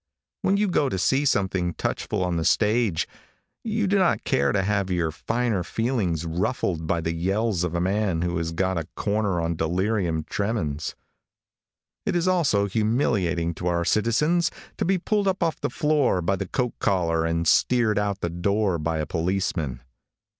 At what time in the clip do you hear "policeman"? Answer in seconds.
19.05-19.81